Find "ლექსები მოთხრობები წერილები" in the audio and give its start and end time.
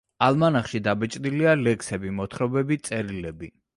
1.65-3.53